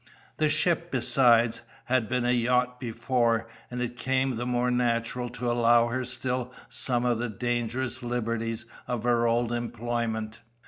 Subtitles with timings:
[0.37, 5.51] The ship, besides, had been a yacht before; and it came the more natural to
[5.51, 10.39] allow her still some of the dangerous liberties of her old employment.